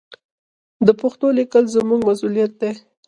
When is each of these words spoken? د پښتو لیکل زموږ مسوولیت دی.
د 0.85 0.89
پښتو 1.01 1.27
لیکل 1.37 1.63
زموږ 1.75 1.99
مسوولیت 2.07 2.51
دی. 2.61 2.71